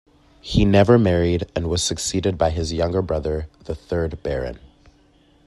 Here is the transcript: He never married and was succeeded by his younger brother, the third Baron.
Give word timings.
He 0.41 0.65
never 0.65 0.97
married 0.97 1.51
and 1.55 1.69
was 1.69 1.83
succeeded 1.83 2.35
by 2.35 2.49
his 2.49 2.73
younger 2.73 3.03
brother, 3.03 3.47
the 3.65 3.75
third 3.75 4.23
Baron. 4.23 4.57